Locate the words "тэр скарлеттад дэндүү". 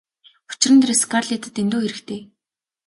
0.81-1.79